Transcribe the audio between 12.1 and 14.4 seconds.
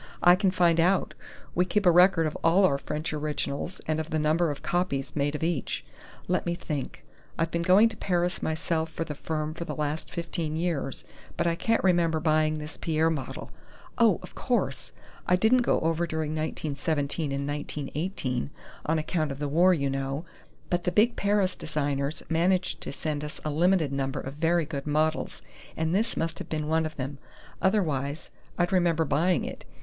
buying this Pierre model.... Oh, of